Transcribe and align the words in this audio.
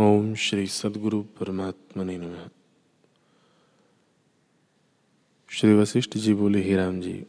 ओम 0.00 0.34
श्री 0.34 0.66
सदगुरु 0.66 1.22
परमात्मा 1.22 2.04
नमः। 2.04 2.48
श्री 5.48 5.74
वशिष्ठ 5.74 6.16
जी 6.16 6.34
बोले, 6.34 6.62
ही 6.62 6.76
राम 6.76 7.00
जी 7.00 7.26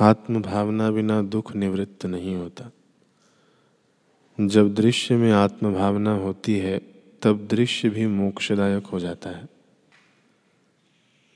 आत्म 0.00 0.42
भावना 0.42 0.90
बिना 0.90 1.22
दुख 1.22 1.56
निवृत्त 1.56 2.06
नहीं 2.06 2.36
होता। 2.36 2.70
जब 4.40 4.74
दृश्य 4.74 5.16
में 5.16 5.32
आत्म 5.32 5.74
भावना 5.74 6.14
होती 6.14 6.58
है, 6.58 6.80
तब 7.22 7.46
दृश्य 7.46 7.88
भी 7.88 8.06
मोक्षदायक 8.06 8.86
हो 8.86 9.00
जाता 9.00 9.30
है। 9.30 9.48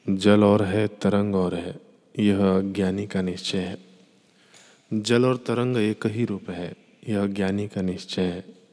जल 0.08 0.44
और 0.44 0.62
है, 0.62 0.88
तरंग 0.88 1.34
और 1.34 1.54
है, 1.54 1.80
यह 2.18 2.38
अज्ञानी 2.38 3.06
का 3.06 3.22
निश्चय 3.22 3.58
है। 3.58 3.78
जल 4.94 5.24
और 5.24 5.36
तरंग 5.36 5.76
एक 5.76 6.06
ही 6.06 6.24
रूप 6.24 6.50
है, 6.50 6.76
यह 7.08 7.22
अज्ञानी 7.22 7.68
का 7.68 7.80
निश्चय 7.80 8.22
है। 8.22 8.63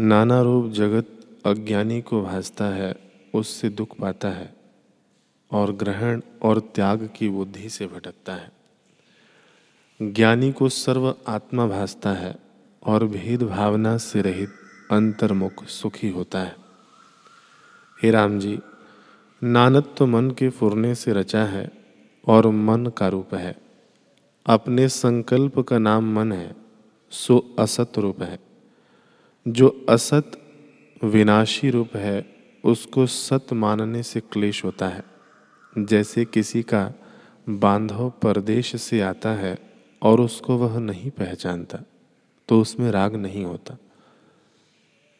नाना 0.00 0.42
रूप 0.42 0.70
जगत 0.72 1.06
अज्ञानी 1.46 2.00
को 2.00 2.22
भासता 2.22 2.64
है, 2.64 2.96
उससे 3.34 3.68
दुख 3.68 3.96
पाता 3.96 4.28
है 4.28 4.54
और 5.50 5.72
ग्रहण 5.72 6.20
और 6.42 6.60
त्याग 6.60 7.10
की 7.16 7.28
बुद्धि 7.28 7.68
से 7.68 7.86
भटकता 7.86 8.34
है। 8.34 8.52
ज्ञानी 10.02 10.52
को 10.52 10.68
सर्व 10.68 11.14
आत्मा 11.26 11.66
भासता 11.66 12.12
है 12.12 12.36
और 12.82 13.04
भेद 13.04 13.42
भावना 13.42 13.98
से 13.98 14.22
रहित 14.22 14.48
अंतर्मुख 14.90 15.64
सुखी 15.64 16.08
होता 16.08 16.40
है। 16.40 16.56
हे 18.02 18.10
राम 18.10 18.38
जी 18.38 18.58
नानत्व 19.42 19.90
तो 19.96 20.06
मन 20.06 20.30
के 20.30 20.48
फुरने 20.48 20.94
से 20.94 21.12
रचा 21.12 21.44
है 21.44 21.70
और 22.26 22.46
मन 22.46 22.86
का 22.86 23.08
रूप 23.08 23.34
है। 23.34 23.56
अपने 24.46 24.88
संकल्प 24.88 25.58
का 25.60 25.78
नाम 25.78 26.14
मन 26.14 26.32
है, 26.32 26.56
सो 27.10 27.56
असत 27.58 27.92
रूप 27.98 28.22
है। 28.22 28.47
जो 29.48 29.86
असत 29.88 30.32
विनाशी 31.04 31.70
रूप 31.70 31.96
है, 31.96 32.26
उसको 32.64 33.06
सत 33.06 33.46
मानने 33.52 34.02
से 34.02 34.20
क्लेश 34.20 34.64
होता 34.64 34.88
है। 34.88 35.04
जैसे 35.78 36.24
किसी 36.24 36.62
का 36.62 36.94
बांधव 37.48 38.10
परदेश 38.10 38.76
से 38.82 39.00
आता 39.00 39.30
है 39.30 39.58
और 40.02 40.20
उसको 40.20 40.56
वह 40.56 40.78
नहीं 40.78 41.10
पहचानता 41.10 41.78
तो 42.48 42.60
उसमें 42.60 42.90
राग 42.90 43.16
नहीं 43.16 43.44
होता। 43.44 43.76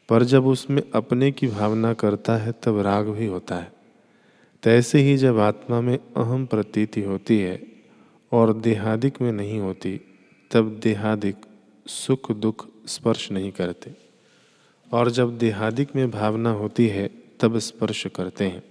पर 0.08 0.22
जब 0.22 0.46
उसमें 0.46 0.82
अपने 0.94 1.30
की 1.32 1.46
भावना 1.46 1.94
करता 1.94 2.36
है, 2.36 2.52
तब 2.52 2.78
राग 2.78 3.08
भी 3.08 3.26
होता 3.26 3.56
है। 3.56 3.72
तैसे 4.62 4.98
ही 4.98 5.16
जब 5.16 5.38
आत्मा 5.38 5.80
में 5.80 5.98
अहम 6.16 6.46
प्रतीति 6.46 7.02
होती 7.02 7.38
है 7.38 7.62
और 8.32 8.52
देहादिक 8.52 9.22
में 9.22 9.32
नहीं 9.32 9.58
होती, 9.58 10.00
तब 10.50 10.80
देहादिक 10.82 11.36
सुख 11.86 12.32
दुख 12.32 12.68
स्पर्श 12.86 13.32
नहीं 13.32 13.52
करते। 13.52 14.07
और 14.92 15.10
जब 15.10 15.38
देहादिक 15.38 15.96
में 15.96 16.10
भावना 16.10 16.50
होती 16.50 16.88
है 16.88 17.10
तब 17.40 17.58
स्पर्श 17.58 18.06
करते 18.06 18.44
हैं। 18.44 18.62